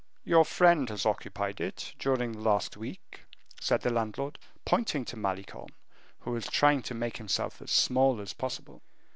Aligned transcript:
"Your 0.23 0.43
friend 0.45 0.89
has 0.89 1.05
occupied 1.05 1.61
it 1.61 1.93
during 1.99 2.31
the 2.31 2.39
last 2.39 2.75
week," 2.75 3.19
said 3.59 3.81
the 3.81 3.91
landlord, 3.91 4.39
pointing 4.65 5.05
to 5.05 5.15
Malicorne, 5.15 5.75
who 6.21 6.31
was 6.31 6.47
trying 6.47 6.81
to 6.81 6.95
make 6.95 7.17
himself 7.17 7.61
as 7.61 7.69
small 7.69 8.19
as 8.19 8.33
possible. 8.33 8.81